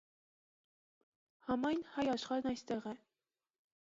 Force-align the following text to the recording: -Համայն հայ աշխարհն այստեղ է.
-Համայն 1.49 1.85
հայ 1.93 2.07
աշխարհն 2.17 2.51
այստեղ 2.55 2.93
է. 2.95 2.99